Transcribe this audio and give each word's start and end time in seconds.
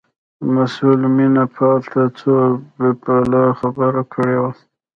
مسئول 0.55 1.01
مینه 1.15 1.45
پال 1.55 1.79
ته 1.91 2.01
څو 2.17 2.33
پلا 3.03 3.43
خبره 3.59 4.03
کړې 4.13 4.37
وه. 4.41 4.51